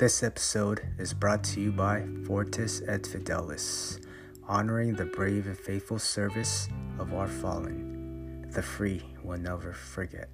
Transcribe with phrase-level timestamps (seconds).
[0.00, 4.02] This episode is brought to you by Fortis et Fidelis,
[4.48, 8.46] honoring the brave and faithful service of our fallen.
[8.50, 10.30] The free will never forget.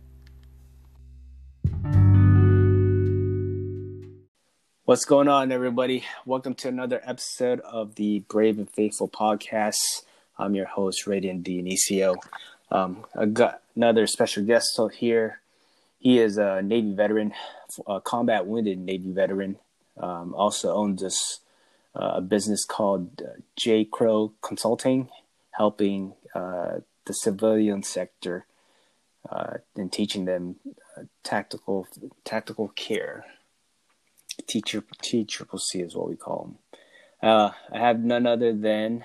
[4.85, 6.05] What's going on, everybody?
[6.25, 10.05] Welcome to another episode of the Brave and Faithful podcast.
[10.39, 12.15] I'm your host, Radiant Dionisio.
[12.71, 15.41] Um, I got another special guest here.
[16.07, 17.33] He is a Navy veteran,
[17.85, 19.57] a combat wounded Navy veteran.
[19.97, 21.41] Um, also owns this,
[21.97, 25.09] uh, a business called uh, J Crow Consulting,
[25.51, 26.75] helping uh,
[27.07, 28.47] the civilian sector
[29.29, 30.55] uh, and teaching them
[30.97, 31.89] uh, tactical
[32.25, 33.25] tactical care.
[34.47, 36.57] T triple C is what we call
[37.21, 37.29] them.
[37.29, 39.05] Uh, I have none other than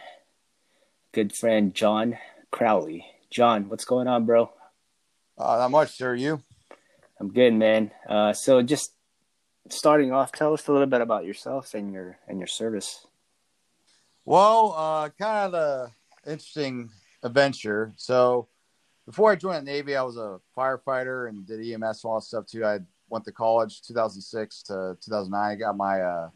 [1.13, 2.19] good friend John
[2.51, 3.07] Crowley.
[3.31, 4.51] John, what's going on, bro?
[5.35, 6.13] Uh, not much, sir.
[6.13, 6.43] You?
[7.21, 7.91] I'm good, man.
[8.09, 8.93] Uh, so just
[9.69, 13.05] starting off, tell us a little bit about yourself and your and your service.
[14.25, 15.91] Well, uh, kind of
[16.25, 16.89] an interesting
[17.21, 17.93] adventure.
[17.95, 18.47] So
[19.05, 22.25] before I joined the Navy, I was a firefighter and did EMS and all that
[22.25, 22.65] stuff too.
[22.65, 25.51] I went to college 2006 to 2009.
[25.51, 26.29] I got my uh,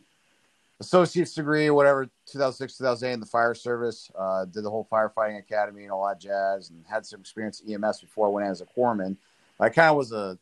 [0.80, 4.12] associate's degree, whatever, 2006, 2008 in the fire service.
[4.16, 7.74] Uh, did the whole firefighting academy and all that jazz, and had some experience at
[7.74, 9.18] EMS before I went in as a corpsman.
[9.60, 10.38] I kind of was a, a,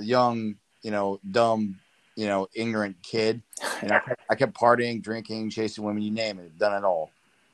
[0.00, 1.78] young, you know, dumb,
[2.16, 3.42] you know, ignorant kid,
[3.80, 7.10] and I, I kept partying, drinking, chasing women, you name it, done it all.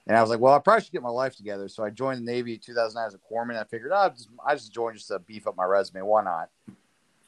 [0.09, 1.69] And I was like, well, I probably should get my life together.
[1.69, 3.61] So I joined the Navy in 2009 as a corpsman.
[3.61, 6.01] I figured, oh, just, I just joined just to beef up my resume.
[6.01, 6.49] Why not?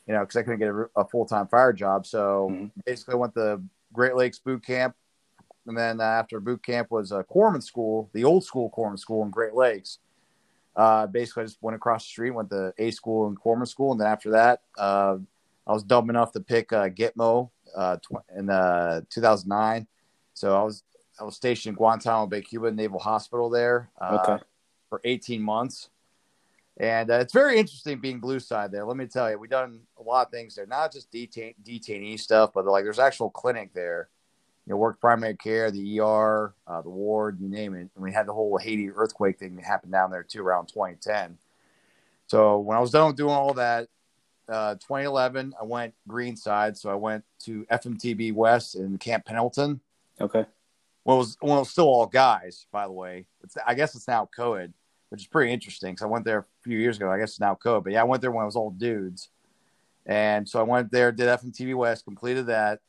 [0.06, 2.06] You know, because I couldn't get a, a full time fire job.
[2.06, 2.66] So mm-hmm.
[2.86, 3.60] basically, I went to
[3.92, 4.96] Great Lakes boot camp,
[5.66, 9.22] and then uh, after boot camp was a corpsman school, the old school corpsman school
[9.24, 9.98] in Great Lakes.
[10.76, 13.92] Uh, basically, I just went across the street, went to A school and corpsman school,
[13.92, 15.16] and then after that, uh,
[15.66, 19.86] I was dumb enough to pick uh, Gitmo uh, tw- in uh, 2009.
[20.34, 20.84] So I was
[21.20, 24.42] I was stationed in Guantanamo Bay, Cuba, Naval Hospital there uh, okay.
[24.88, 25.90] for 18 months.
[26.78, 28.86] And uh, it's very interesting being blue side there.
[28.86, 32.18] Let me tell you, we've done a lot of things there, not just detain, detainee
[32.18, 34.08] stuff, but like there's actual clinic there.
[34.66, 37.88] You know, worked primary care, the ER, uh, the ward, you name it.
[37.94, 41.38] And we had the whole Haiti earthquake thing that happened down there too around 2010.
[42.26, 43.88] So when I was done doing all that,
[44.48, 46.76] uh, 2011, I went green side.
[46.76, 49.80] So I went to FMTB West in Camp Pendleton.
[50.20, 50.44] Okay.
[51.04, 53.26] Well, it was, well, it was still all guys, by the way.
[53.42, 54.72] It's, I guess it's now co-ed
[55.10, 55.92] which is pretty interesting.
[55.92, 57.10] Because I went there a few years ago.
[57.10, 59.28] I guess it's now code, but yeah, I went there when I was all dudes,
[60.06, 62.80] and so I went there, did FMTB West, completed that.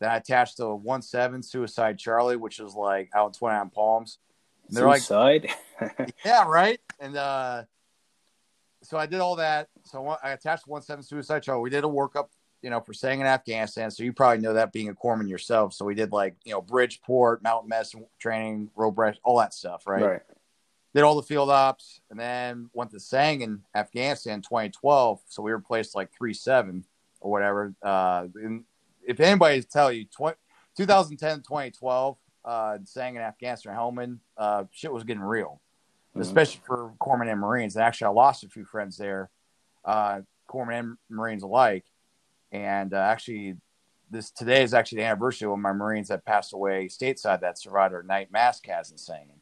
[0.00, 3.70] Then I attached to one seven Suicide Charlie, which is like out in Twenty Nine
[3.70, 4.18] Palms.
[4.68, 5.48] And they're Suicide.
[5.80, 6.80] like, yeah, right.
[7.00, 7.62] And uh,
[8.82, 9.68] so I did all that.
[9.84, 11.62] So I attached one seven Suicide Charlie.
[11.62, 12.28] We did a workup,
[12.62, 13.90] you know, for Sangin in Afghanistan.
[13.90, 15.72] So you probably know that being a corpsman yourself.
[15.72, 20.02] So we did like you know Bridgeport, mountain medicine training, rope all that stuff, right?
[20.02, 20.22] Right
[20.96, 25.20] did all the field ops, and then went to Sangin Afghanistan in 2012.
[25.28, 26.86] So we replaced like three seven
[27.20, 27.74] or whatever.
[27.82, 28.64] Uh, and
[29.06, 30.36] if anybody tell you, 20,
[30.76, 35.60] 2010, 2012, uh, Sangin Afghanistan, Helmand, uh, shit was getting real,
[36.10, 36.20] mm-hmm.
[36.20, 37.76] especially for corpsmen and Marines.
[37.76, 39.30] And actually, I lost a few friends there,
[39.84, 41.84] uh, corpsmen and Marines alike.
[42.52, 43.56] And uh, actually,
[44.10, 47.94] this today is actually the anniversary of my Marines that passed away stateside that survived
[47.94, 49.38] our night mass cas in Sangin.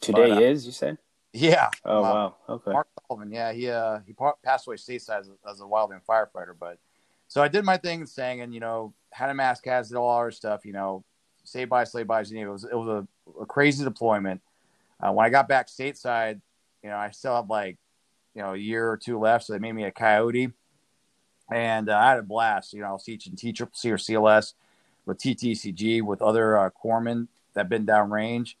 [0.00, 0.98] Today but, uh, is you said?
[1.32, 1.68] Yeah.
[1.84, 2.36] Oh uh, wow.
[2.48, 2.72] Okay.
[2.72, 3.30] Mark Sullivan.
[3.30, 6.78] Yeah, he uh he passed away stateside as, as a wildland firefighter, but
[7.28, 10.30] so I did my thing Sangin, and you know, had a mask did all our
[10.30, 11.04] stuff, you know,
[11.44, 14.40] say by, slay by, know, it was it was a, a crazy deployment.
[15.00, 16.40] Uh, when I got back stateside,
[16.82, 17.78] you know, I still had like,
[18.34, 20.52] you know, a year or two left, so they made me a coyote,
[21.50, 22.72] and uh, I had a blast.
[22.72, 24.54] You know, I was teaching T C or CLS
[25.06, 28.56] with TTCG with other uh, corpsmen that been down range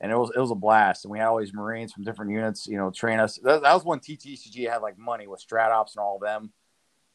[0.00, 1.04] and it was it was a blast.
[1.04, 3.38] And we had all these Marines from different units, you know, train us.
[3.42, 6.52] That, that was when TTCG had like money with Stratops and all of them.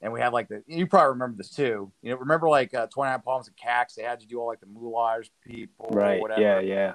[0.01, 1.92] And we had like the you probably remember this too.
[2.01, 3.95] You know, remember like uh, 29 Palms and CAX?
[3.95, 6.21] They had to do all like the moulage people, right?
[6.21, 6.42] whatever.
[6.42, 6.94] Yeah, yeah.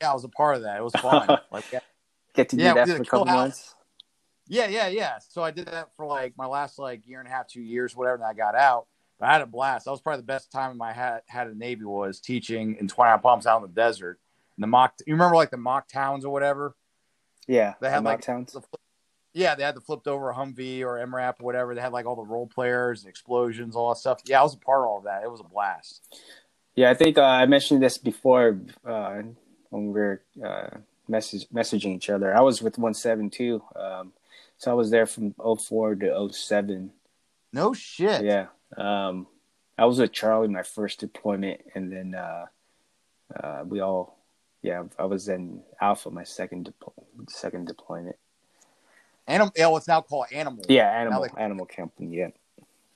[0.00, 0.78] Yeah, I was a part of that.
[0.78, 1.28] It was fun.
[1.52, 1.80] like, yeah.
[2.34, 3.74] get to do yeah, that for a couple months.
[4.50, 5.18] Yeah, yeah, yeah.
[5.28, 7.94] So I did that for like my last like year and a half, two years,
[7.94, 8.16] whatever.
[8.16, 8.86] And I got out.
[9.20, 9.84] But I had a blast.
[9.84, 13.20] That was probably the best time my had had a Navy was teaching in 29
[13.20, 14.18] Palms out in the desert
[14.56, 14.94] And the mock.
[15.06, 16.74] You remember like the mock towns or whatever?
[17.46, 18.52] Yeah, they had the like towns.
[18.52, 18.62] The,
[19.32, 21.74] yeah, they had the flipped over Humvee or MRAP or whatever.
[21.74, 24.20] They had like all the role players, and explosions, all that stuff.
[24.24, 25.22] Yeah, I was a part of all of that.
[25.22, 26.02] It was a blast.
[26.74, 29.22] Yeah, I think uh, I mentioned this before uh,
[29.70, 30.78] when we were uh,
[31.08, 32.36] message messaging each other.
[32.36, 34.12] I was with one seven two, um,
[34.56, 36.90] so I was there from 04 to 07.
[37.52, 38.24] No shit.
[38.24, 38.48] Yeah.
[38.76, 39.26] Um,
[39.78, 42.46] I was with Charlie my first deployment, and then uh,
[43.34, 44.18] uh, we all,
[44.60, 48.16] yeah, I was in Alpha my second de- second deployment.
[49.26, 50.64] Animal, yeah, what's now called Animal.
[50.68, 52.16] Yeah, Animal they, Animal Company.
[52.16, 52.28] Yeah,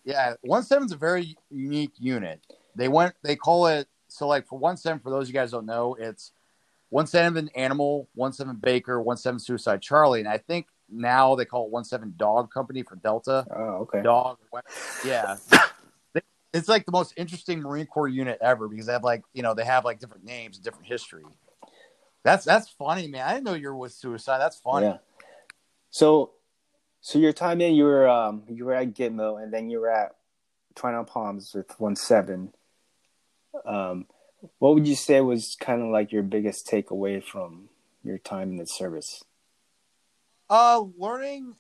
[0.05, 0.35] yeah.
[0.43, 2.41] One seven is a very unique unit.
[2.75, 4.99] They went, they call it so like for one seven.
[5.00, 6.32] For those you guys don't know, it's
[6.91, 11.44] one seven Animal, one seven Baker, one seven Suicide Charlie, and I think now they
[11.44, 13.47] call it one seven Dog Company for Delta.
[13.55, 14.03] Oh, okay.
[14.03, 14.38] Dog,
[15.05, 15.37] yeah.
[16.53, 19.55] it's like the most interesting Marine Corps unit ever because they have like you know
[19.55, 21.25] they have like different names, different history.
[22.23, 23.26] That's that's funny, man.
[23.26, 24.38] I didn't know you were with Suicide.
[24.38, 24.87] That's funny.
[24.87, 24.99] Yeah.
[25.94, 26.32] So,
[27.02, 29.93] so your time in, you were um you were at Gitmo, and then you were
[29.93, 30.17] at
[30.75, 32.52] Twenty Nine Palms with one seven.
[33.64, 34.06] Um,
[34.58, 37.69] what would you say was kind of like your biggest takeaway from
[38.02, 39.23] your time in the service?
[40.50, 41.55] Uh, learning,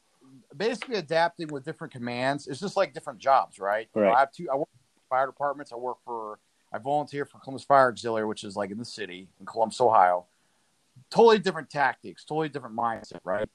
[0.56, 2.48] basically adapting with different commands.
[2.48, 3.88] It's just like different jobs, right?
[3.94, 4.12] Right.
[4.12, 4.48] I have two.
[4.52, 5.72] I work for fire departments.
[5.72, 6.40] I work for.
[6.72, 10.26] I volunteer for Columbus Fire Auxiliary, which is like in the city in Columbus, Ohio.
[11.08, 13.48] Totally different tactics, totally different mindset, right?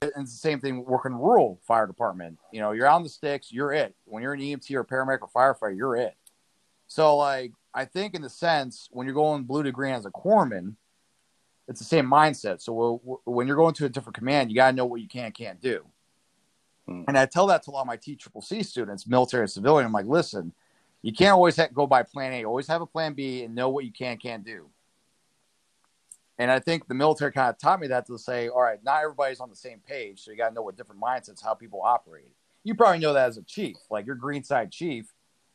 [0.00, 2.38] And it's the same thing working rural fire department.
[2.52, 3.96] You know, you're on the sticks, you're it.
[4.04, 6.14] When you're an EMT or paramedic or firefighter, you're it.
[6.86, 10.10] So, like, I think in the sense when you're going blue to green as a
[10.10, 10.74] corpsman,
[11.66, 12.62] it's the same mindset.
[12.62, 15.08] So we'll, when you're going to a different command, you got to know what you
[15.08, 15.84] can and can't do.
[16.86, 17.02] Hmm.
[17.08, 19.50] And I tell that to a lot of my T Triple C students, military and
[19.50, 19.84] civilian.
[19.84, 20.52] I'm like, listen,
[21.02, 22.44] you can't always go by plan A.
[22.44, 24.70] Always have a plan B and know what you can and can't do.
[26.38, 29.02] And I think the military kind of taught me that to say, all right, not
[29.02, 30.20] everybody's on the same page.
[30.20, 32.32] So you got to know what different mindsets, how people operate.
[32.62, 35.12] You probably know that as a chief, like your green side chief.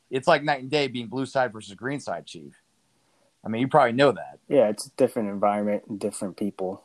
[0.09, 2.53] It's like night and day being blue side versus green side chief.
[3.45, 4.39] I mean, you probably know that.
[4.47, 6.81] Yeah, it's a different environment, and different people,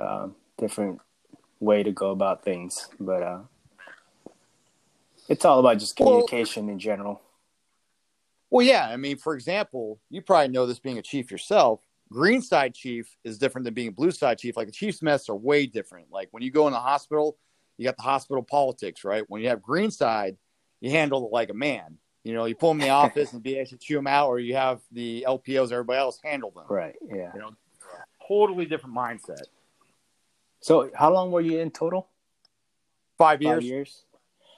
[0.00, 0.28] uh,
[0.58, 1.00] different
[1.60, 2.88] way to go about things.
[3.00, 3.38] But uh,
[5.28, 7.22] it's all about just communication well, in general.
[8.50, 8.88] Well, yeah.
[8.88, 11.80] I mean, for example, you probably know this being a chief yourself.
[12.12, 14.56] Green side chief is different than being a blue side chief.
[14.56, 16.08] Like the chief's mess are way different.
[16.12, 17.36] Like when you go in the hospital,
[17.78, 19.24] you got the hospital politics, right?
[19.28, 20.36] When you have green side,
[20.80, 21.98] you handle it like a man.
[22.22, 24.28] You know, you pull them in the office and be able to chew them out,
[24.28, 26.64] or you have the LPOs, everybody else handle them.
[26.68, 26.94] Right.
[27.02, 27.30] Yeah.
[27.34, 27.50] You know,
[28.28, 29.42] totally different mindset.
[30.60, 32.08] So, how long were you in total?
[33.18, 33.54] Five years.
[33.54, 34.04] Five years.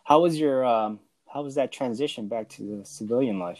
[0.04, 1.00] How was your um?
[1.32, 3.58] How was that transition back to the civilian life?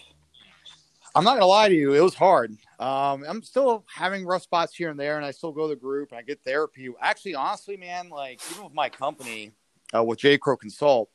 [1.15, 2.53] I'm not gonna lie to you, it was hard.
[2.79, 5.81] Um, I'm still having rough spots here and there, and I still go to the
[5.81, 6.89] group and I get therapy.
[7.01, 9.53] Actually, honestly, man, like even with my company,
[9.95, 11.11] uh, with J Crow Consult,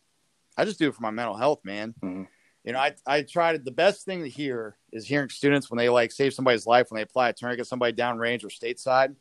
[0.58, 1.94] I just do it for my mental health, man.
[2.02, 2.24] Mm-hmm
[2.64, 5.90] you know, I I tried the best thing to hear is hearing students when they
[5.90, 9.16] like save somebody's life when they apply a tourniquet somebody downrange or stateside.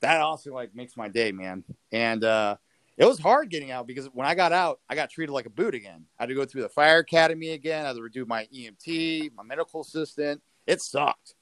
[0.00, 1.64] That also like makes my day, man.
[1.90, 2.56] And uh,
[2.98, 5.50] it was hard getting out because when I got out, I got treated like a
[5.50, 6.04] boot again.
[6.18, 7.84] I had to go through the fire academy again.
[7.84, 10.42] I had to do my EMT, my medical assistant.
[10.66, 11.34] It sucked.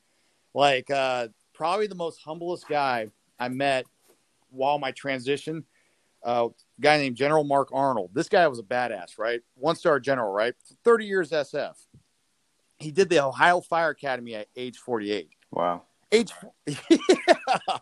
[0.53, 3.09] Like uh, probably the most humblest guy
[3.39, 3.87] I met
[4.51, 5.65] while my transition
[6.23, 6.49] uh,
[6.79, 8.11] guy named General Mark Arnold.
[8.13, 9.41] This guy was a badass, right?
[9.55, 10.55] One star general, right?
[10.85, 11.75] 30 years SF.
[12.79, 15.31] He did the Ohio Fire Academy at age 48.
[15.51, 15.85] Wow.
[16.13, 16.33] Age,
[16.67, 17.79] yeah.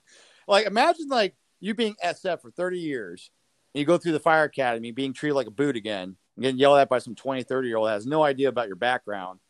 [0.47, 3.31] Like, imagine like you being SF for 30 years
[3.74, 6.78] you go through the fire academy being treated like a boot again and getting yelled
[6.78, 9.40] at by some 20, 30 year old that has no idea about your background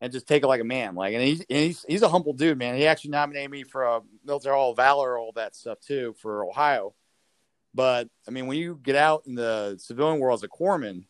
[0.00, 0.94] and just take it like a man.
[0.94, 2.76] Like, and he's, and he's, he's a humble dude, man.
[2.76, 6.44] He actually nominated me for a military hall of valor, all that stuff too, for
[6.44, 6.94] Ohio
[7.74, 11.04] but I mean, when you get out in the civilian world as a corpsman,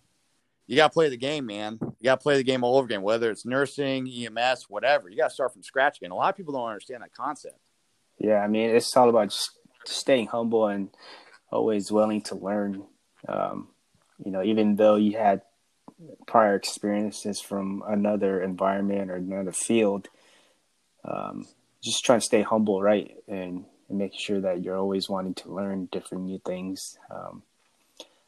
[0.66, 1.78] you got to play the game, man.
[1.80, 5.08] You got to play the game all over again, whether it's nursing, EMS, whatever.
[5.08, 6.10] You got to start from scratch again.
[6.10, 7.58] A lot of people don't understand that concept.
[8.18, 9.52] Yeah, I mean, it's all about just
[9.86, 10.90] staying humble and
[11.50, 12.84] always willing to learn.
[13.28, 13.68] Um,
[14.24, 15.42] you know, even though you had
[16.26, 20.08] prior experiences from another environment or another field,
[21.04, 21.46] um,
[21.82, 23.16] just trying to stay humble, right?
[23.26, 26.98] And and making sure that you're always wanting to learn different new things.
[27.10, 27.42] Um,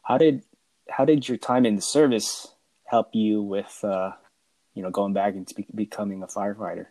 [0.03, 0.43] how did
[0.89, 4.13] how did your time in the service help you with uh,
[4.75, 6.87] you know going back and be- becoming a firefighter?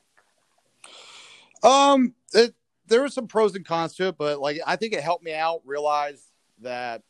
[1.64, 2.54] Um, it,
[2.90, 5.34] there were some pros and cons to it, but like I think it helped me
[5.34, 6.24] out realize
[6.62, 7.04] that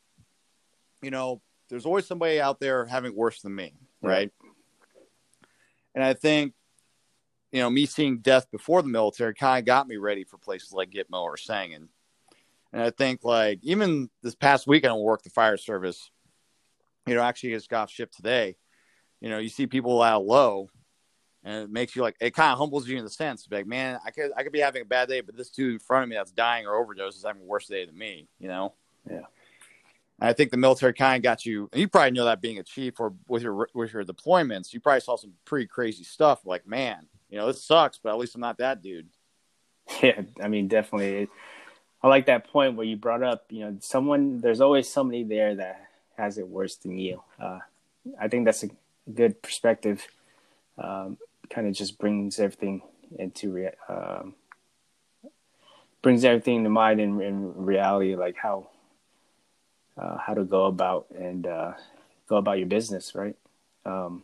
[1.02, 4.30] you know there's always somebody out there having worse than me, right?
[5.94, 6.54] And I think
[7.52, 10.72] you know, me seeing death before the military kind of got me ready for places
[10.72, 11.88] like Gitmo or Sangin.
[12.72, 16.10] And I think like even this past week, I don't work the fire service.
[17.06, 18.56] You know, actually, it's got shipped today.
[19.20, 20.68] You know, you see people out low,
[21.44, 23.98] and it makes you like it kind of humbles you in the sense, like man,
[24.04, 26.08] I could I could be having a bad day, but this dude in front of
[26.08, 28.28] me that's dying or overdose is having a worse day than me.
[28.38, 28.74] You know.
[29.08, 29.22] Yeah.
[30.20, 31.68] And I think the military kind of got you.
[31.72, 34.80] And you probably know that being a chief or with your with your deployments, you
[34.80, 36.44] probably saw some pretty crazy stuff.
[36.44, 39.08] Like, man, you know, this sucks, but at least I'm not that dude.
[40.02, 41.26] Yeah, I mean, definitely.
[42.00, 43.46] I like that point where you brought up.
[43.50, 44.40] You know, someone.
[44.40, 47.22] There's always somebody there that has it worse than you.
[47.42, 47.58] Uh,
[48.18, 48.70] I think that's a
[49.12, 50.06] good perspective.
[50.78, 51.18] Um,
[51.52, 52.82] kind of just brings everything
[53.18, 54.34] into rea- um,
[56.02, 58.68] brings everything to mind in, in reality, like how
[59.98, 61.72] uh, how to go about and uh,
[62.26, 63.36] go about your business, right?
[63.84, 64.22] Um,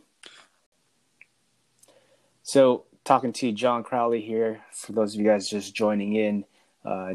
[2.41, 4.61] so, talking to John Crowley here.
[4.71, 6.45] For those of you guys just joining in,
[6.85, 7.13] uh,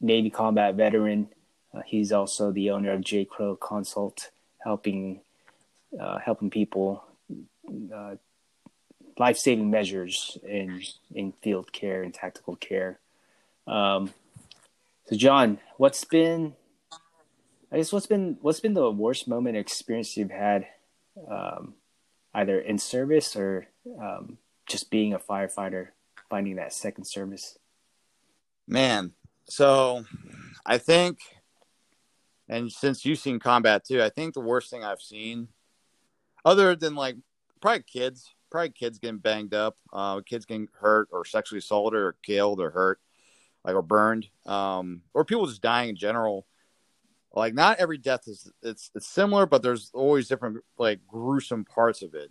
[0.00, 1.28] Navy combat veteran.
[1.74, 5.20] Uh, he's also the owner of J Crow Consult, helping
[5.98, 7.04] uh, helping people
[7.94, 8.14] uh,
[9.18, 10.82] life saving measures in
[11.14, 12.98] in field care and tactical care.
[13.66, 14.12] Um,
[15.06, 16.54] so, John, what's been
[17.70, 20.66] I guess what's been what's been the worst moment experience you've had,
[21.30, 21.74] um,
[22.34, 23.66] either in service or
[24.00, 25.88] um, just being a firefighter,
[26.30, 27.58] finding that second service.
[28.66, 29.12] Man,
[29.48, 30.04] so
[30.64, 31.18] I think,
[32.48, 35.48] and since you've seen combat too, I think the worst thing I've seen,
[36.44, 37.16] other than like
[37.60, 42.16] probably kids, probably kids getting banged up, uh, kids getting hurt or sexually assaulted or
[42.22, 43.00] killed or hurt,
[43.64, 46.46] like or burned, um, or people just dying in general
[47.38, 52.02] like not every death is it's it's similar, but there's always different like gruesome parts
[52.02, 52.30] of it.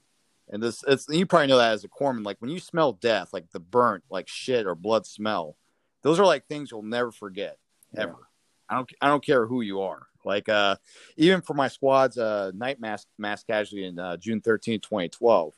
[0.50, 2.26] And this it's you probably know that as a corpsman.
[2.26, 5.56] Like when you smell death, like the burnt, like shit or blood smell,
[6.04, 7.58] those are like things you'll never forget
[7.96, 8.12] ever.
[8.12, 8.70] Yeah.
[8.70, 10.08] I don't I don't care who you are.
[10.26, 10.78] Like uh
[11.16, 15.54] even for my squad's uh night mass mass casualty in uh, June 13, 2012.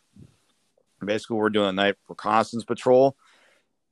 [1.04, 3.16] Basically we're doing a night reconnaissance patrol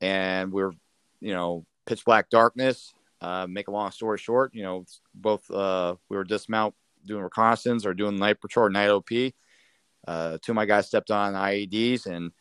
[0.01, 0.71] and we're
[1.19, 5.95] you know pitch black darkness uh, make a long story short, you know, both uh,
[6.09, 9.09] we were dismount doing reconnaissance or doing night patrol, night OP.
[10.07, 12.31] Uh, two of my guys stepped on IEDs, and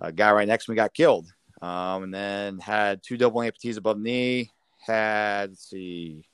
[0.00, 1.32] a guy right next to me got killed.
[1.62, 4.50] Um, and then had two double amputees above knee.
[4.84, 6.24] Had let's see,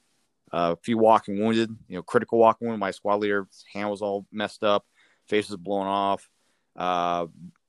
[0.52, 1.71] a few walking wounded.
[1.88, 2.81] You know, critical walking wound.
[2.81, 4.85] My squad leader's hand was all messed up,
[5.28, 6.28] face was blown off.
[6.76, 7.26] Uh,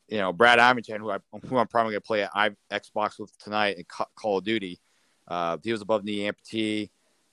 [0.07, 2.31] you know, Brad Ivington, who I who I'm probably gonna play at
[2.71, 3.85] Xbox with tonight in
[4.15, 4.79] Call of Duty
[5.27, 6.89] uh, he was above knee amputee.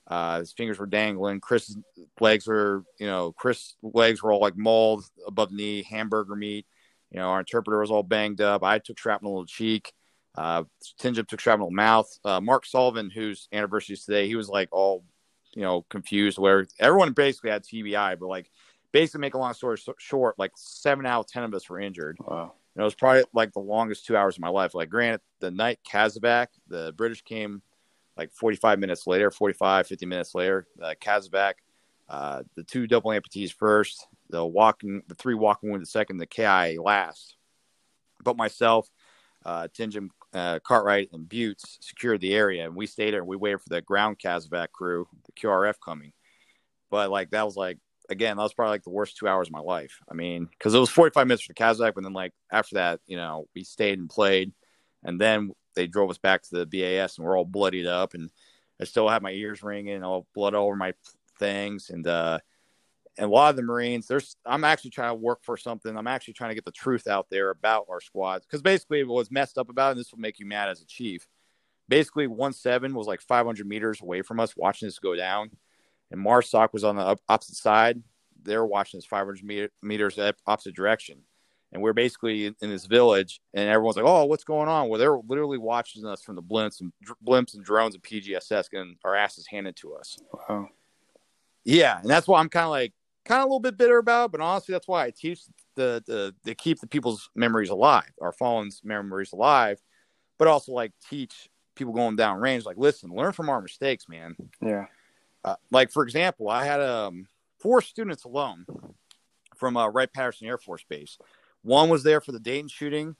[0.07, 1.39] Uh, his fingers were dangling.
[1.39, 1.77] Chris's
[2.19, 6.65] legs were, you know, Chris' legs were all like mauled above knee, hamburger meat.
[7.11, 8.63] You know, our interpreter was all banged up.
[8.63, 9.93] I took shrapnel to the cheek.
[10.35, 10.63] Uh,
[10.97, 12.09] took shrapnel mouth.
[12.25, 15.05] Uh, Mark Sullivan, whose anniversary is today, he was like all,
[15.53, 16.39] you know, confused.
[16.39, 18.49] Where everyone basically had TBI, but like,
[18.91, 22.17] basically, make a long story short, like seven out of ten of us were injured.
[22.19, 22.53] Wow.
[22.75, 24.73] It was probably like the longest two hours of my life.
[24.73, 27.61] Like, granted, the night CASEVAC, the British came
[28.17, 31.53] like 45 minutes later, 45, 50 minutes later, uh, CASEVAC,
[32.09, 36.77] uh, the two double amputees first, the walking, the three walking wounded second, the KI
[36.79, 37.35] last.
[38.23, 38.89] But myself,
[39.45, 43.35] uh, Tinjum, uh, Cartwright, and Buttes secured the area, and we stayed there and we
[43.35, 46.13] waited for the ground CASEVAC crew, the QRF coming.
[46.89, 47.77] But like that was like
[48.09, 49.99] again, that was probably like the worst two hours of my life.
[50.09, 53.17] I mean, because it was 45 minutes for CASEVAC, and then like after that, you
[53.17, 54.51] know, we stayed and played,
[55.03, 58.29] and then they drove us back to the BAS and we're all bloodied up and
[58.79, 60.93] I still have my ears ringing, all blood all over my
[61.39, 61.89] things.
[61.89, 62.39] And, uh,
[63.17, 65.95] and a lot of the Marines, there's, I'm actually trying to work for something.
[65.95, 68.45] I'm actually trying to get the truth out there about our squads.
[68.47, 70.85] Cause basically what was messed up about and this will make you mad as a
[70.85, 71.27] chief.
[71.87, 75.51] Basically one seven was like 500 meters away from us watching this go down.
[76.13, 78.01] And MARSOC was on the opposite side.
[78.41, 80.17] They were watching this 500 meter, meters
[80.47, 81.23] opposite direction
[81.73, 85.17] and we're basically in, this village, and everyone's like, "Oh, what's going on?" Well, they're
[85.27, 86.93] literally watching us from the blimps and
[87.25, 90.17] blimps and drones and PGSS, getting our asses handed to us.
[90.31, 90.69] Wow.
[91.65, 92.93] Yeah, and that's why I'm kind of like,
[93.25, 94.31] kind of a little bit bitter about.
[94.31, 95.41] But honestly, that's why I teach
[95.75, 99.81] the the to keep the people's memories alive, our fallen's memories alive,
[100.37, 104.35] but also like teach people going down range, like, listen, learn from our mistakes, man.
[104.61, 104.85] Yeah.
[105.43, 107.27] Uh, like for example, I had um
[107.59, 108.65] four students alone
[109.55, 111.17] from uh, Wright Patterson Air Force Base
[111.63, 113.15] one was there for the Dayton shooting.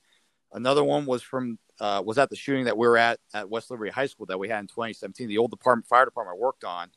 [0.51, 3.72] Another one was from uh, was at the shooting that we were at at West
[3.72, 5.27] Liberty High School that we had in 2017.
[5.27, 6.89] The old department fire department I worked on.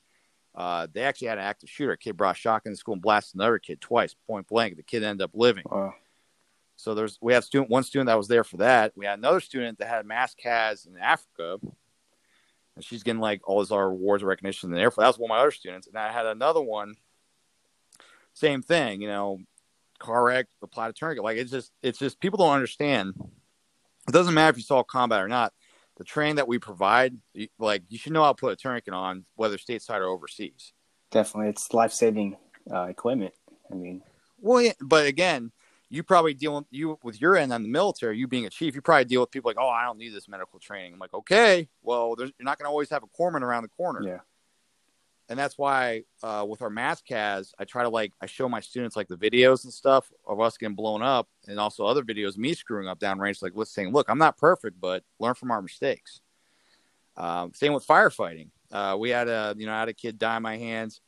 [0.54, 1.92] Uh, they actually had an active shooter.
[1.92, 4.76] A kid brought a shotgun to school and blasted another kid twice, point blank.
[4.76, 5.64] The kid ended up living.
[5.70, 5.94] Wow.
[6.76, 8.92] So there's we had student one student that was there for that.
[8.96, 11.58] We had another student that had mass cas in Africa,
[12.76, 15.02] and she's getting like all these our awards and recognition in the Air Force.
[15.02, 16.94] That was one of my other students, and I had another one.
[18.34, 19.40] Same thing, you know,
[19.98, 21.24] car wreck, applied a tourniquet.
[21.24, 23.14] Like it's just it's just people don't understand.
[24.08, 25.52] It doesn't matter if you saw combat or not.
[25.96, 27.16] The training that we provide,
[27.58, 30.72] like you should know how to put a tourniquet on, whether stateside or overseas.
[31.10, 32.36] definitely, it's life saving
[32.70, 33.32] uh, equipment.
[33.72, 34.02] I mean,
[34.38, 35.50] well, yeah, but again,
[35.88, 38.18] you probably deal with you with your end on the military.
[38.18, 40.28] You being a chief, you probably deal with people like, "Oh, I don't need this
[40.28, 43.62] medical training." I'm like, "Okay, well, you're not going to always have a corpsman around
[43.62, 44.20] the corner." Yeah.
[45.28, 48.60] And that's why uh, with our mass cas, I try to like I show my
[48.60, 52.36] students like the videos and stuff of us getting blown up, and also other videos
[52.36, 53.42] me screwing up downrange.
[53.42, 56.20] Like, let's saying, "Look, I'm not perfect, but learn from our mistakes."
[57.16, 58.50] Um, same with firefighting.
[58.72, 61.00] Uh, we had a you know I had a kid die in my hands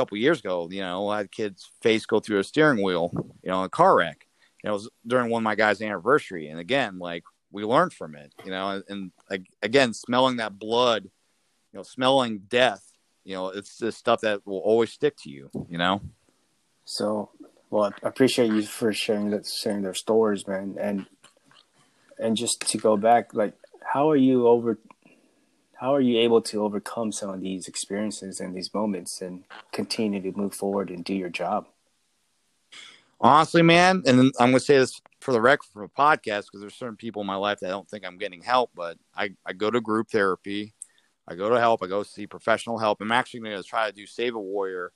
[0.00, 0.68] couple years ago.
[0.70, 3.10] You know, I had kid's face go through a steering wheel.
[3.42, 4.26] You know, a car wreck.
[4.64, 8.14] Know, it was during one of my guys' anniversary, and again, like we learned from
[8.14, 8.32] it.
[8.44, 12.84] You know, and, and like, again, smelling that blood, you know, smelling death.
[13.24, 15.50] You know, it's the stuff that will always stick to you.
[15.68, 16.00] You know.
[16.84, 17.30] So,
[17.70, 21.06] well, I appreciate you for sharing that, sharing their stories, man, and
[22.18, 24.78] and just to go back, like, how are you over
[25.80, 30.20] how are you able to overcome some of these experiences and these moments and continue
[30.20, 31.66] to move forward and do your job?
[33.18, 36.60] Honestly, man, and I'm going to say this for the record for a podcast because
[36.60, 39.54] there's certain people in my life that don't think I'm getting help, but I, I
[39.54, 40.74] go to group therapy.
[41.26, 41.82] I go to help.
[41.82, 43.00] I go see professional help.
[43.00, 44.92] I'm actually going to try to do Save a Warrior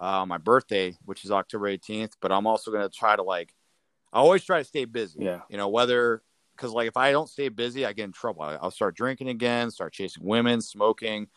[0.00, 3.24] uh, on my birthday, which is October 18th, but I'm also going to try to
[3.24, 3.52] like,
[4.12, 5.24] I always try to stay busy.
[5.24, 5.40] Yeah.
[5.50, 6.22] You know, whether
[6.58, 8.42] because like if I don't stay busy, I get in trouble.
[8.42, 11.28] I, will start drinking again, start chasing women, smoking,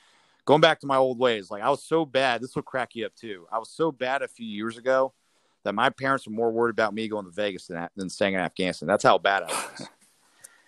[0.46, 1.52] going back to my old ways.
[1.52, 2.42] Like I was so bad.
[2.42, 3.46] This will crack you up too.
[3.52, 5.14] I was so bad a few years ago
[5.64, 8.40] that my parents were more worried about me going to Vegas than, than staying in
[8.40, 8.88] Afghanistan.
[8.88, 9.88] That's how bad I was.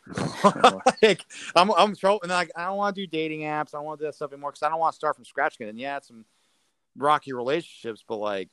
[1.01, 3.73] like I'm, I'm trouble, and like I don't want to do dating apps.
[3.73, 5.25] I don't want to do that stuff anymore because I don't want to start from
[5.25, 5.69] scratch again.
[5.69, 6.25] And yeah, it's some
[6.97, 8.49] rocky relationships, but like,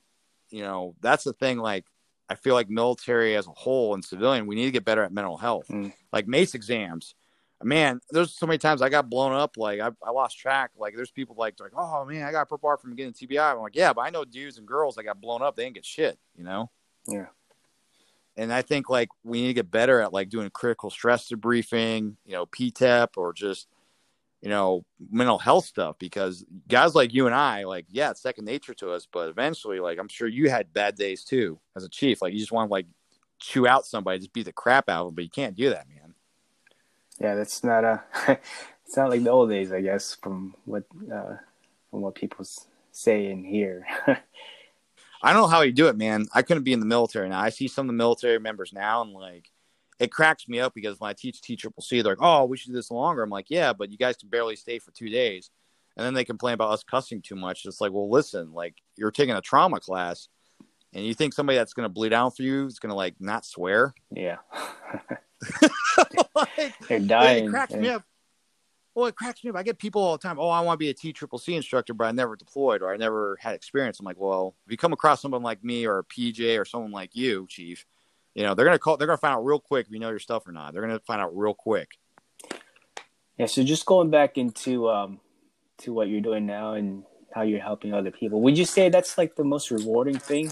[0.51, 1.59] you know, that's the thing.
[1.59, 1.87] Like,
[2.31, 5.13] I feel like military as a whole and civilian, we need to get better at
[5.13, 5.67] mental health.
[5.69, 5.93] Mm.
[6.13, 7.17] Like MACE exams,
[7.63, 9.57] man, there's so many times I got blown up.
[9.57, 10.71] Like I, I lost track.
[10.79, 13.53] Like there's people like, like, oh man, I got purple heart from getting TBI.
[13.53, 15.57] I'm like, yeah, but I know dudes and girls that got blown up.
[15.57, 16.71] They didn't get shit, you know?
[17.07, 17.27] Yeah.
[18.37, 22.15] And I think like we need to get better at like doing critical stress debriefing,
[22.25, 23.67] you know, PTEP or just–
[24.41, 28.47] you know, mental health stuff because guys like you and I, like, yeah, it's second
[28.47, 31.89] nature to us, but eventually, like, I'm sure you had bad days too as a
[31.89, 32.23] chief.
[32.23, 32.87] Like, you just want to like
[33.39, 35.89] chew out somebody, just beat the crap out of them, but you can't do that,
[35.89, 36.15] man.
[37.21, 38.03] Yeah, that's not a.
[38.87, 41.37] it's not like the old days, I guess, from what uh,
[41.91, 42.47] from what people
[42.93, 43.87] say and hear.
[45.23, 46.29] I don't know how you do it, man.
[46.35, 47.41] I couldn't be in the military now.
[47.41, 49.51] I see some of the military members now, and like
[50.01, 52.57] it cracks me up because when I teach T Triple C, they're like, "Oh, we
[52.57, 55.11] should do this longer." I'm like, "Yeah, but you guys can barely stay for two
[55.11, 55.51] days,"
[55.97, 57.67] and then they complain about us cussing too much.
[57.67, 60.29] It's like, well, listen, like you're taking a trauma class,
[60.95, 63.15] and you think somebody that's going to bleed out for you is going to like
[63.21, 63.95] not swear?
[64.11, 64.39] Yeah,
[66.35, 67.47] like, they're dying.
[67.47, 67.81] It cracks yeah.
[67.81, 68.03] me up.
[68.95, 69.57] Well, it cracks me up.
[69.57, 70.39] I get people all the time.
[70.39, 72.93] Oh, I want to be a T Triple C instructor, but I never deployed or
[72.93, 74.01] I never had experience.
[74.01, 76.91] I'm like, well, if you come across someone like me or a PJ or someone
[76.91, 77.85] like you, Chief,
[78.35, 80.19] you know they're gonna call they're gonna find out real quick if you know your
[80.19, 80.73] stuff or not.
[80.73, 81.99] They're gonna find out real quick.
[83.39, 85.21] Yeah so just going back into um
[85.79, 89.17] to what you're doing now and how you're helping other people would you say that's
[89.17, 90.47] like the most rewarding thing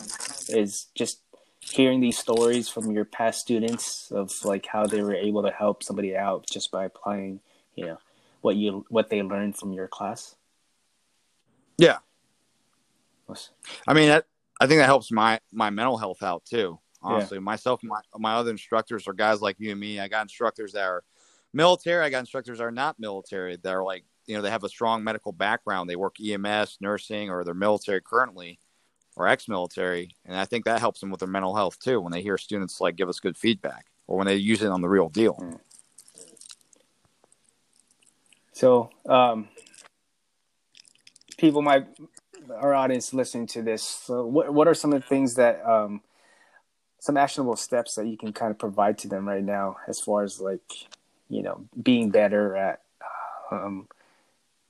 [0.48, 1.22] is just
[1.60, 5.82] hearing these stories from your past students of like how they were able to help
[5.82, 7.40] somebody out just by applying
[7.74, 7.98] you know
[8.40, 10.36] what you what they learned from your class?
[11.76, 11.98] Yeah.
[13.86, 14.24] I mean that,
[14.60, 17.38] i think that helps my my mental health out too honestly.
[17.38, 17.42] Yeah.
[17.42, 20.00] Myself, my my other instructors are guys like you and me.
[20.00, 21.04] I got instructors that are
[21.52, 22.04] military.
[22.04, 23.56] I got instructors that are not military.
[23.56, 25.88] That are like you know they have a strong medical background.
[25.88, 28.58] They work EMS, nursing, or they're military currently,
[29.16, 32.00] or ex-military, and I think that helps them with their mental health too.
[32.00, 34.80] When they hear students like give us good feedback, or when they use it on
[34.80, 35.34] the real deal.
[35.34, 35.61] Mm.
[38.52, 39.48] So, um,
[41.38, 41.87] people might
[42.50, 43.82] our audience listening to this.
[43.82, 46.02] So what what are some of the things that um,
[47.00, 50.22] some actionable steps that you can kind of provide to them right now as far
[50.24, 50.88] as like
[51.28, 52.82] you know being better at
[53.50, 53.88] um,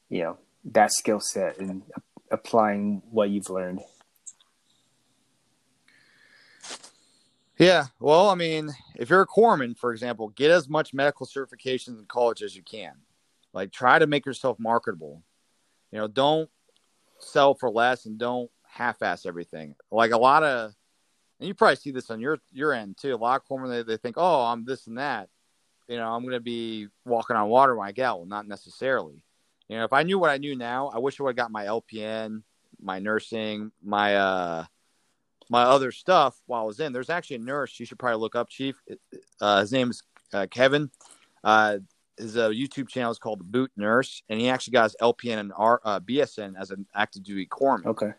[0.09, 1.83] you know that skill set and
[2.31, 3.81] applying what you've learned?
[7.59, 7.87] Yeah.
[7.99, 12.05] Well i mean if you're a corpsman for example get as much medical certifications in
[12.07, 12.93] college as you can.
[13.53, 15.23] Like try to make yourself marketable.
[15.91, 16.51] You know don't
[17.19, 19.75] sell for less and don't half-ass everything.
[19.91, 20.75] Like a lot of
[21.41, 23.15] and you probably see this on your your end too.
[23.15, 25.29] A lot of corpsmen they, they think, oh, I'm this and that.
[25.89, 28.11] You know, I'm going to be walking on water when I get.
[28.11, 29.25] Well, not necessarily.
[29.69, 31.51] You know, if I knew what I knew now, I wish I would have got
[31.51, 32.43] my LPN,
[32.81, 34.65] my nursing, my uh,
[35.49, 36.93] my other stuff while I was in.
[36.93, 38.81] There's actually a nurse you should probably look up, Chief.
[39.41, 40.91] Uh, his name is uh, Kevin.
[41.43, 41.79] Uh,
[42.19, 45.53] his uh, YouTube channel is called Boot Nurse, and he actually got his LPN and
[45.57, 47.87] R, uh, BSN as an active duty corpsman.
[47.87, 48.13] Okay.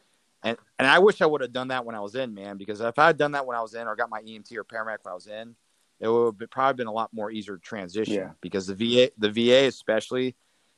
[0.44, 2.80] And and I wish I would have done that when I was in, man, because
[2.82, 5.00] if I had done that when I was in, or got my EMT or paramedic
[5.04, 5.56] when I was in,
[6.00, 8.16] it would have probably been a lot more easier to transition.
[8.16, 8.32] Yeah.
[8.42, 10.36] Because the VA, the VA especially,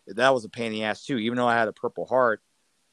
[0.08, 1.18] that was a pain in the ass too.
[1.18, 2.42] Even though I had a Purple Heart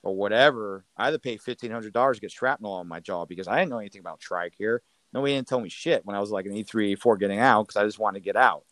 [0.02, 3.24] or whatever, I had to pay fifteen hundred dollars to get shrapnel on my jaw
[3.24, 4.81] because I didn't know anything about TRICARE.
[5.14, 7.38] Nobody didn't tell me shit when I was like an E three, E four getting
[7.38, 8.64] out because I just wanted to get out.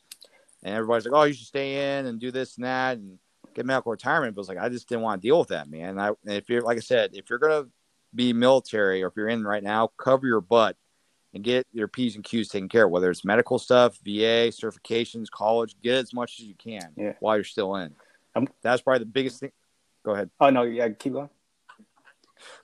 [0.63, 3.19] And everybody's like, "Oh, you should stay in and do this and that and
[3.55, 5.91] get medical retirement." But it's like I just didn't want to deal with that, man.
[5.91, 7.69] And I, and if you're like I said, if you're gonna
[8.17, 10.77] be military or if you're in right now, cover your butt
[11.35, 15.31] and get your P's and Q's taken care of, whether it's medical stuff, VA, certifications,
[15.31, 17.13] college, get as much as you can Yeah.
[17.21, 17.95] while you're still in.
[18.35, 19.53] Um, that's probably the biggest thing.
[20.05, 20.31] Go ahead.
[20.41, 21.29] Oh no, yeah, keep going.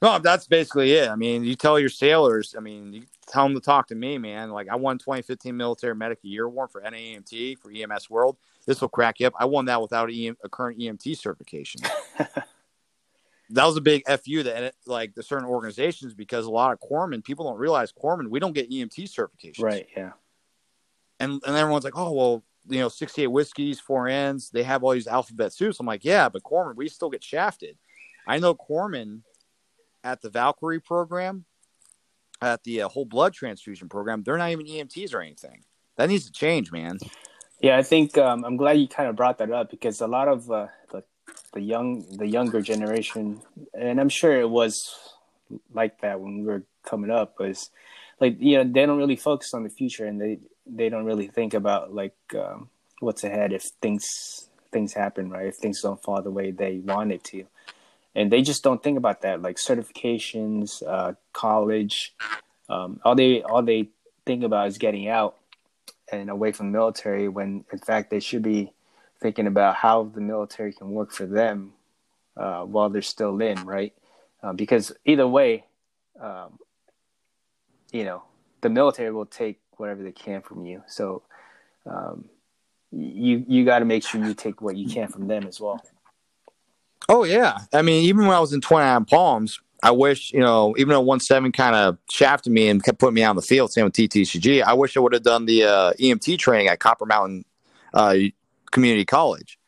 [0.02, 1.08] No, that's basically it.
[1.08, 4.18] I mean, you tell your sailors, I mean, you tell them to talk to me,
[4.18, 4.50] man.
[4.50, 8.36] Like, I won 2015 Military Medic Year award for NAEMT for EMS World.
[8.66, 9.34] This will crack you up.
[9.38, 11.80] I won that without a, EM, a current EMT certification.
[13.52, 17.22] that was a big fu that like the certain organizations because a lot of corpsmen
[17.22, 19.62] people don't realize corpsmen we don't get EMT certifications.
[19.62, 19.86] Right.
[19.96, 20.12] Yeah.
[21.20, 24.92] And and everyone's like, oh well, you know, 68 whiskeys, four ends, they have all
[24.92, 25.78] these alphabet suits.
[25.80, 27.76] I'm like, yeah, but corpsmen we still get shafted.
[28.26, 29.20] I know corpsmen
[30.04, 31.44] at the Valkyrie program,
[32.40, 35.64] at the uh, whole blood transfusion program, they're not even EMTs or anything.
[35.96, 36.98] That needs to change, man.
[37.60, 40.26] Yeah, I think um, I'm glad you kind of brought that up because a lot
[40.26, 41.04] of uh, the
[41.52, 43.40] the young the younger generation,
[43.74, 44.94] and I'm sure it was
[45.72, 47.70] like that when we were coming up, was
[48.20, 51.28] like you know they don't really focus on the future and they they don't really
[51.28, 52.68] think about like um,
[53.00, 55.48] what's ahead if things things happen right?
[55.48, 57.44] If things don't fall the way they want it to.
[58.14, 62.14] And they just don't think about that like certifications uh, college
[62.68, 63.90] um, all they all they
[64.24, 65.36] think about is getting out
[66.10, 68.72] and away from the military when in fact they should be
[69.22, 71.72] thinking about how the military can work for them
[72.36, 73.94] uh, while they're still in right?
[74.42, 75.64] Uh, because either way
[76.20, 76.58] um,
[77.92, 78.22] you know
[78.60, 80.82] the military will take whatever they can from you.
[80.86, 81.22] So
[81.86, 82.26] um,
[82.90, 85.80] you you got to make sure you take what you can from them as well.
[87.08, 90.74] Oh yeah, I mean, even when I was in 29 Palms, I wish you know,
[90.78, 93.72] even though 17 kind of shafted me and kept putting me out on the field,
[93.72, 94.62] same with TTCG.
[94.62, 97.44] I wish I would have done the uh, EMT training at Copper Mountain
[97.92, 98.16] uh,
[98.72, 99.58] Community College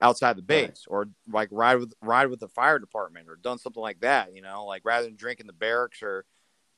[0.00, 3.82] outside the base, or like ride with ride with the fire department, or done something
[3.82, 4.34] like that.
[4.34, 6.24] You know, like rather than drinking in the barracks, or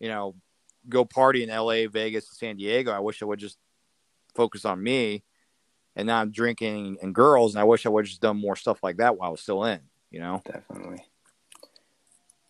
[0.01, 0.35] you know,
[0.88, 2.92] go party in L.A., Vegas, San Diego.
[2.92, 3.59] I wish I would just
[4.35, 5.25] focus on me
[5.99, 8.85] and now I'm drinking and girls, and I wish I would just done more stuff
[8.85, 9.81] like that while I was still in.
[10.12, 11.05] You know, definitely.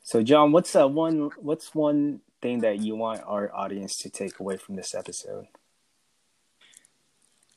[0.02, 4.38] So, John, what's uh, one what's one thing that you want our audience to take
[4.38, 5.46] away from this episode?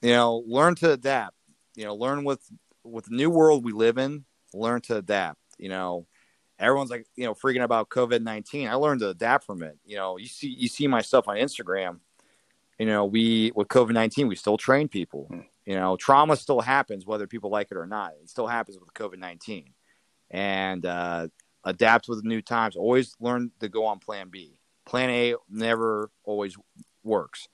[0.02, 1.36] You know, learn to adapt.
[1.82, 2.48] You know, learn with
[2.84, 4.24] with the new world we live in.
[4.54, 5.39] Learn to adapt.
[5.58, 6.06] You know,
[6.60, 8.67] everyone's like you know freaking about COVID nineteen.
[8.67, 9.80] I learned to adapt from it.
[9.84, 11.98] You know, you see you see my stuff on Instagram.
[12.78, 15.26] You know, we with COVID nineteen, we still train people.
[15.32, 15.39] Hmm.
[15.65, 18.12] You know, trauma still happens whether people like it or not.
[18.22, 19.74] It still happens with COVID nineteen,
[20.30, 21.30] and uh,
[21.63, 22.76] adapt with new times.
[22.76, 24.60] Always learn to go on Plan B.
[24.86, 26.56] Plan A never always
[27.04, 27.48] works,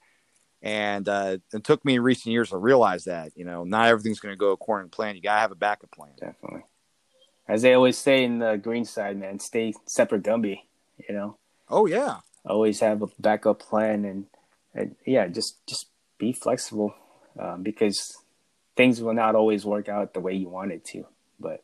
[0.62, 3.32] and uh, it took me in recent years to realize that.
[3.36, 5.16] You know, not everything's going to go according to plan.
[5.16, 6.12] You got to have a backup plan.
[6.20, 6.64] Definitely,
[7.48, 10.62] as they always say in the green side, man, stay Semper, Gumby.
[11.08, 11.38] You know.
[11.70, 12.20] Oh yeah.
[12.46, 14.26] Always have a backup plan, and,
[14.74, 16.94] and yeah, just just be flexible
[17.38, 18.16] um, because
[18.76, 21.06] things will not always work out the way you want it to.
[21.40, 21.64] But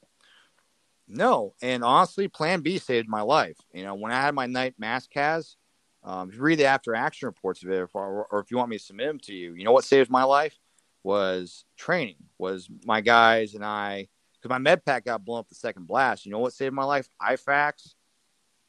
[1.07, 3.57] no, and honestly, Plan B saved my life.
[3.73, 5.55] You know, when I had my night mass cas,
[6.03, 8.69] um, if you read the after action reports of it, or, or if you want
[8.69, 10.57] me to submit them to you, you know what saved my life
[11.03, 12.17] was training.
[12.37, 16.25] Was my guys and I because my med pack got blown up the second blast.
[16.25, 17.07] You know what saved my life?
[17.21, 17.95] IFAKs,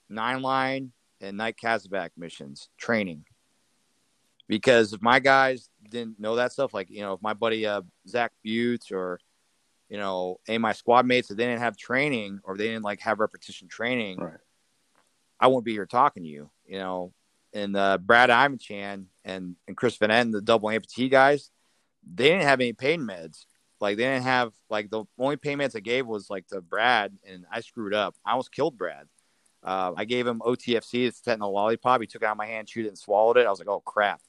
[0.09, 3.25] nine line, and night CASEVAC missions training
[4.49, 7.83] because if my guys didn't know that stuff, like you know, if my buddy uh,
[8.07, 9.18] Zach Butte or
[9.88, 12.85] you know, any of my squad mates, if they didn't have training or they didn't
[12.85, 14.38] like have repetition training, right.
[15.38, 16.51] I wouldn't be here talking to you.
[16.66, 17.12] You know,
[17.54, 21.50] and uh, Brad Imanchan and and Chris Van the double amputee guys,
[22.02, 23.46] they didn't have any pain meds.
[23.80, 27.12] Like they didn't have like the only pain meds I gave was like to Brad,
[27.26, 28.14] and I screwed up.
[28.26, 29.06] I almost killed Brad.
[29.62, 32.00] Uh, I gave him OTFC, it's fentanyl lollipop.
[32.00, 33.46] He took it out of my hand, chewed it, and swallowed it.
[33.46, 34.20] I was like, oh crap.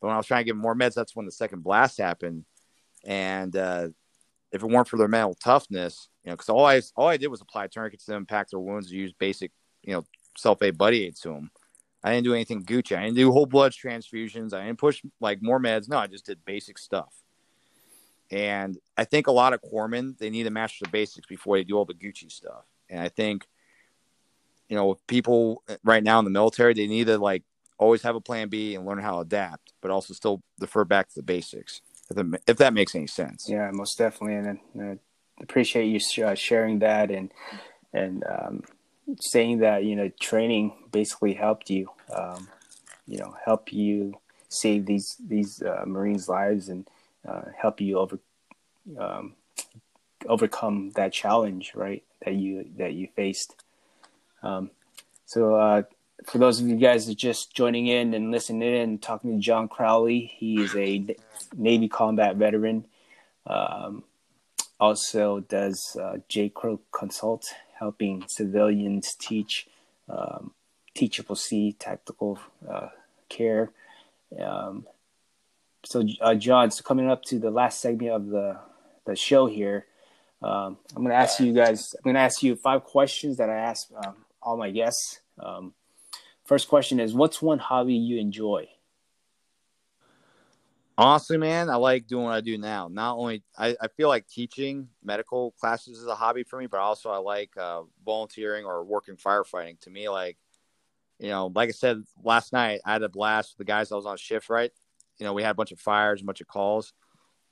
[0.00, 1.98] But when I was trying to give him more meds, that's when the second blast
[1.98, 2.44] happened.
[3.04, 3.88] And uh,
[4.50, 7.28] if it weren't for their mental toughness, you know, because all I all I did
[7.28, 10.04] was apply tourniquets to them, pack their wounds, use basic, you know,
[10.36, 11.50] self aid buddy aids to them.
[12.02, 12.96] I didn't do anything Gucci.
[12.96, 14.54] I didn't do whole blood transfusions.
[14.54, 15.88] I didn't push like more meds.
[15.88, 17.12] No, I just did basic stuff.
[18.30, 21.64] And I think a lot of corpsmen they need to master the basics before they
[21.64, 22.64] do all the Gucci stuff.
[22.88, 23.46] And I think,
[24.68, 27.42] you know, people right now in the military they need to like
[27.78, 31.08] always have a plan B and learn how to adapt, but also still defer back
[31.08, 31.80] to the basics.
[32.10, 33.46] If, that, if that makes any sense.
[33.48, 34.94] Yeah, most definitely, and uh,
[35.40, 37.32] appreciate you uh, sharing that and
[37.92, 38.62] and um,
[39.20, 42.48] saying that you know training basically helped you, um,
[43.06, 44.14] you know, help you
[44.48, 46.88] save these these uh, Marines' lives and
[47.26, 48.18] uh, help you over
[48.98, 49.34] um,
[50.26, 52.02] overcome that challenge, right?
[52.24, 53.54] That you that you faced.
[54.42, 54.70] Um,
[55.26, 55.82] so uh,
[56.26, 59.40] for those of you guys that are just joining in and listening in, talking to
[59.40, 61.16] John Crowley, he is a
[61.56, 62.86] Navy combat veteran.
[63.46, 64.04] Um,
[64.80, 67.46] also does uh, J Crow Consult,
[67.78, 69.66] helping civilians teach
[70.08, 70.52] um,
[70.94, 72.38] T Triple C tactical
[72.68, 72.88] uh,
[73.28, 73.70] care.
[74.40, 74.86] Um,
[75.84, 78.58] so, uh, John, so coming up to the last segment of the
[79.04, 79.86] the show here,
[80.42, 81.94] um, I'm going to ask you guys.
[81.96, 85.20] I'm going to ask you five questions that I ask um, all my guests.
[85.38, 85.72] Um,
[86.44, 88.68] first question is, what's one hobby you enjoy?
[90.98, 92.88] Honestly, man, I like doing what I do now.
[92.90, 96.80] Not only I, I feel like teaching medical classes is a hobby for me, but
[96.80, 99.80] also I like uh, volunteering or working firefighting.
[99.82, 100.36] To me, like
[101.20, 103.94] you know, like I said last night, I had a blast with the guys I
[103.94, 104.50] was on shift.
[104.50, 104.72] Right,
[105.18, 106.92] you know, we had a bunch of fires, a bunch of calls,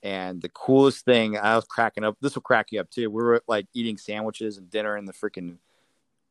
[0.03, 2.17] and the coolest thing I was cracking up.
[2.21, 3.09] This will crack you up too.
[3.11, 5.59] We were like eating sandwiches and dinner in the freaking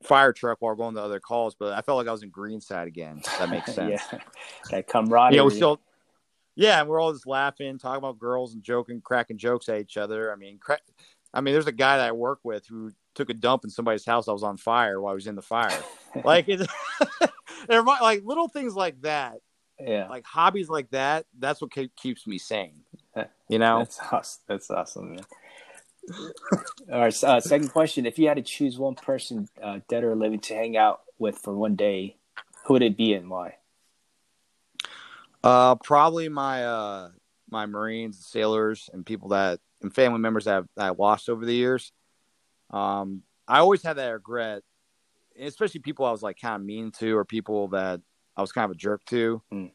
[0.03, 2.87] fire truck while going to other calls, but I felt like I was in Greenside
[2.87, 3.21] again.
[3.39, 4.01] that makes sense.
[4.11, 4.19] yeah,
[4.71, 5.37] that camaraderie.
[5.37, 5.79] Yeah, we still
[6.55, 9.97] yeah, and we're all just laughing, talking about girls and joking, cracking jokes at each
[9.97, 10.31] other.
[10.31, 10.79] I mean, cra-
[11.33, 14.05] I mean, there's a guy that I work with who took a dump in somebody's
[14.05, 14.27] house.
[14.27, 15.77] I was on fire while I was in the fire.
[16.23, 16.65] like it's
[17.67, 19.35] like little things like that.
[19.79, 21.25] Yeah, like hobbies like that.
[21.37, 22.81] That's what keeps me sane.
[23.49, 24.41] You know, that's awesome.
[24.47, 25.25] That's awesome, man.
[26.91, 27.23] All right.
[27.23, 30.55] Uh, second question: If you had to choose one person, uh, dead or living, to
[30.55, 32.15] hang out with for one day,
[32.65, 33.55] who would it be and why?
[35.45, 37.09] Uh, probably my uh
[37.51, 41.45] my Marines, sailors, and people that and family members that, I've, that I lost over
[41.45, 41.91] the years.
[42.71, 44.63] Um, I always had that regret,
[45.39, 48.01] especially people I was like kind of mean to, or people that
[48.35, 49.41] I was kind of a jerk to.
[49.53, 49.71] Mm.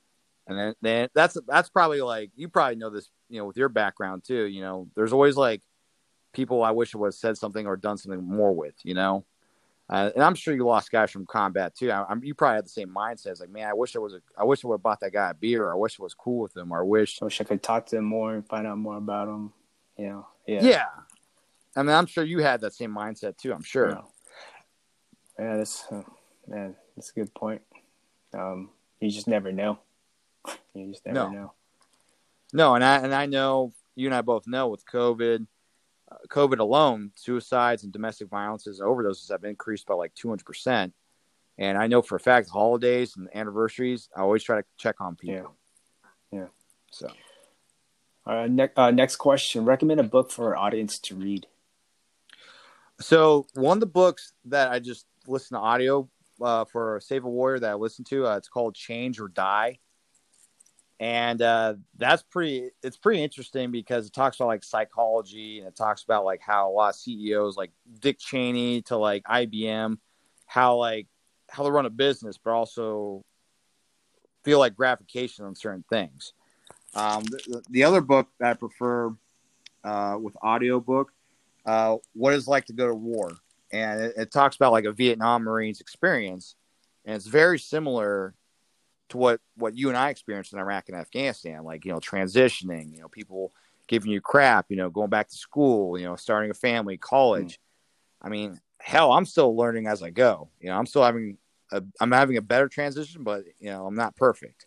[0.48, 3.68] And then, then that's that's probably like you probably know this, you know, with your
[3.68, 4.46] background too.
[4.46, 5.62] You know, there's always like
[6.32, 8.74] people I wish I would have said something or done something more with.
[8.82, 9.24] You know,
[9.90, 11.90] uh, and I'm sure you lost guys from combat too.
[11.90, 13.26] I, you probably had the same mindset.
[13.26, 15.12] It's like, man, I wish I was a, I wish I would have bought that
[15.12, 15.64] guy a beer.
[15.64, 16.70] Or I wish I was cool with him.
[16.70, 18.96] Or I wish, I wish I could talk to him more and find out more
[18.96, 19.52] about him.
[19.98, 20.84] You know, yeah, yeah.
[21.74, 23.52] I mean, I'm sure you had that same mindset too.
[23.52, 23.90] I'm sure.
[23.90, 26.02] Yeah, yeah that's uh,
[26.46, 27.62] man, that's a good point.
[28.32, 29.80] Um, you just never know.
[30.72, 31.30] You just never no.
[31.30, 31.52] know.
[32.52, 35.46] No, and I and I know you and I both know with COVID
[36.28, 40.92] COVID alone, suicides and domestic violences and overdoses have increased by like 200%.
[41.58, 45.16] And I know for a fact, holidays and anniversaries, I always try to check on
[45.16, 45.54] people.
[46.32, 46.40] Yeah.
[46.40, 46.46] Yeah.
[46.90, 47.08] So,
[48.26, 51.46] uh, ne- uh, next question Recommend a book for our audience to read.
[53.00, 56.08] So, one of the books that I just listened to audio
[56.40, 59.78] uh, for Save a Warrior that I listened to, uh, it's called Change or Die
[61.00, 65.74] and uh, that's pretty it's pretty interesting because it talks about like psychology and it
[65.74, 69.98] talks about like how a lot of ceos like dick cheney to like ibm
[70.46, 71.06] how like
[71.48, 73.24] how they run a business but also
[74.44, 76.32] feel like gratification on certain things.
[76.94, 79.14] Um, the, the, other book that i prefer
[79.84, 81.12] uh, with audiobook
[81.66, 83.30] uh, what it's like to go to war.
[83.72, 86.56] And it, it talks about like a vietnam marines experience.
[87.04, 88.34] And it's very similar
[89.10, 92.94] to what what you and I experienced in Iraq and Afghanistan, like you know transitioning,
[92.94, 93.52] you know people
[93.86, 97.54] giving you crap, you know going back to school, you know starting a family, college.
[97.54, 97.58] Mm.
[98.22, 100.48] I mean, hell, I'm still learning as I go.
[100.60, 101.38] You know, I'm still having
[101.72, 104.66] a, I'm having a better transition, but you know I'm not perfect.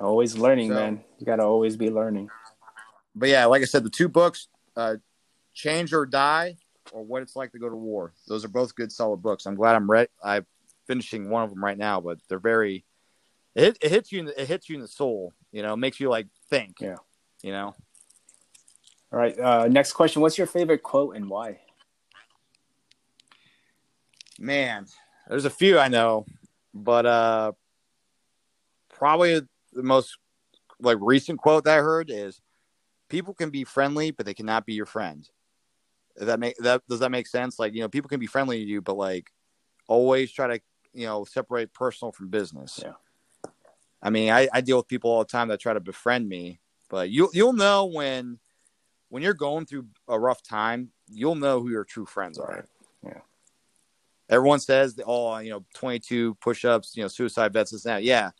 [0.00, 1.04] Always learning, so, man.
[1.18, 2.28] You got to always be learning.
[3.14, 4.96] But yeah, like I said, the two books, uh,
[5.52, 6.56] Change or Die,
[6.92, 8.14] or What It's Like to Go to War.
[8.28, 9.46] Those are both good, solid books.
[9.46, 10.08] I'm glad I'm ready.
[10.22, 10.46] I'm
[10.86, 12.84] finishing one of them right now, but they're very
[13.54, 16.00] it, it hits you in the, it hits you in the soul you know makes
[16.00, 16.96] you like think yeah.
[17.42, 17.74] you know?
[19.12, 20.22] All right uh, next question.
[20.22, 21.60] What's your favorite quote and why?
[24.38, 24.86] Man
[25.28, 26.26] there's a few i know
[26.74, 27.52] but uh
[28.88, 29.40] probably
[29.72, 30.18] the most
[30.80, 32.40] like recent quote that i heard is
[33.08, 35.28] people can be friendly but they cannot be your friend.
[36.16, 37.58] Does that make that does that make sense?
[37.58, 39.30] Like you know people can be friendly to you but like
[39.88, 40.60] always try to
[40.94, 42.80] you know separate personal from business.
[42.82, 42.92] Yeah
[44.02, 46.60] I mean, I, I deal with people all the time that try to befriend me,
[46.88, 48.38] but you you'll know when
[49.08, 52.48] when you're going through a rough time, you'll know who your true friends are.
[52.48, 52.64] Right.
[53.04, 53.20] Yeah.
[54.28, 58.30] Everyone says, "Oh, you know, 22 push-ups, you know, suicide vets is that." Yeah,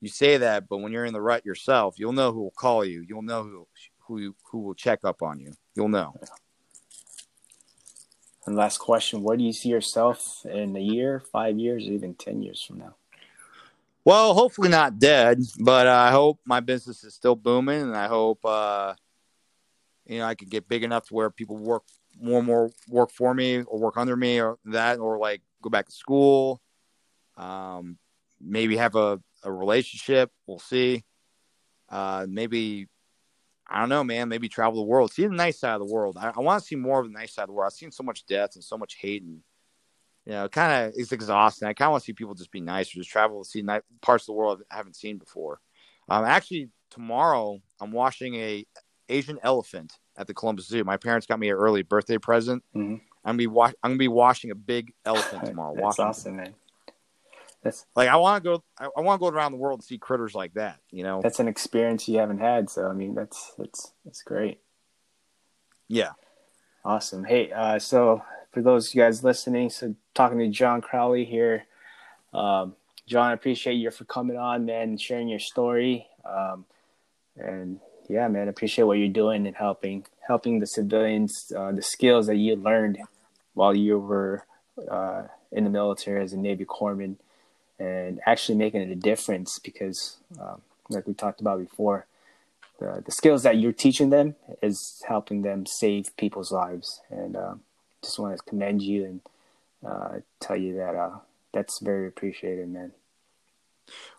[0.00, 2.84] you say that, but when you're in the rut yourself, you'll know who will call
[2.84, 3.00] you.
[3.00, 3.66] You'll know who
[4.00, 5.52] who who will check up on you.
[5.74, 6.14] You'll know.
[8.46, 12.14] And last question: Where do you see yourself in a year, five years, or even
[12.14, 12.97] ten years from now?
[14.08, 18.42] Well, hopefully not dead, but I hope my business is still booming, and I hope
[18.42, 18.94] uh,
[20.06, 21.82] you know I could get big enough to where people work
[22.18, 25.68] more and more work for me or work under me or that, or like go
[25.68, 26.62] back to school.
[27.36, 27.98] Um,
[28.40, 30.30] maybe have a, a relationship.
[30.46, 31.04] We'll see.
[31.90, 32.88] Uh, maybe
[33.66, 34.30] I don't know, man.
[34.30, 36.16] Maybe travel the world, see the nice side of the world.
[36.18, 37.70] I, I want to see more of the nice side of the world.
[37.70, 39.42] I've seen so much death and so much hate, and
[40.28, 41.66] you know, kind of it's exhausting.
[41.66, 43.62] I kind of want to see people just be nice or just travel to see
[43.62, 45.58] nice parts of the world I haven't seen before.
[46.06, 48.66] Um, actually, tomorrow I'm watching a
[49.08, 50.84] Asian elephant at the Columbus Zoo.
[50.84, 52.62] My parents got me an early birthday present.
[52.76, 52.96] Mm-hmm.
[52.96, 55.74] I'm gonna be wa- I'm gonna be washing a big elephant tomorrow.
[55.74, 56.54] That's awesome, man.
[57.62, 58.64] That's Like I want to go.
[58.78, 60.78] I, I want to go around the world and see critters like that.
[60.90, 61.22] You know.
[61.22, 62.68] that's an experience you haven't had.
[62.68, 64.60] So I mean, that's that's that's great.
[65.88, 66.10] yeah.
[66.84, 67.24] Awesome.
[67.24, 71.66] Hey, uh, so for those of you guys listening, so talking to John Crowley here.
[72.32, 72.74] Um,
[73.06, 76.06] John, I appreciate you for coming on, man, and sharing your story.
[76.24, 76.66] Um,
[77.36, 82.26] and yeah, man, appreciate what you're doing and helping helping the civilians, uh, the skills
[82.26, 82.98] that you learned
[83.54, 84.44] while you were
[84.90, 87.16] uh, in the military as a Navy corpsman,
[87.78, 92.06] and actually making it a difference because, um, like we talked about before,
[92.78, 97.00] the, the skills that you're teaching them is helping them save people's lives.
[97.10, 97.60] And um,
[98.02, 99.20] just want to commend you and
[99.86, 101.18] uh, tell you that uh,
[101.52, 102.92] that's very appreciated, man.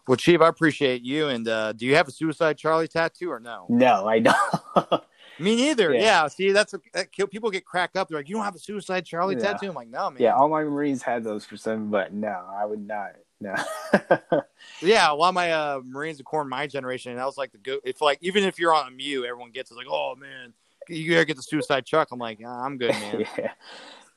[0.08, 1.28] Well, Chief, I appreciate you.
[1.28, 3.66] And uh, do you have a Suicide Charlie tattoo or no?
[3.70, 4.36] No, I don't.
[5.40, 5.94] Me neither.
[5.94, 6.02] Yeah.
[6.02, 6.28] Yeah.
[6.28, 8.10] See, that's a, that, people get cracked up.
[8.10, 9.54] They're like, "You don't have a Suicide Charlie Yeah.
[9.54, 12.46] tattoo?" I'm like, "No, man." yeah, all my Marines had those for some, but no,
[12.52, 13.12] I would not.
[13.40, 13.56] No.
[14.82, 17.52] Yeah, a lot of my uh, Marines Corps in my generation, and that was like
[17.52, 17.80] the go.
[17.84, 20.54] If like even if you're on a MEU, everyone gets it like, "Oh man,
[20.90, 23.26] you gotta get the Suicide Chuck." I'm like, "Ah, I'm good, man.
[23.38, 23.52] yeah.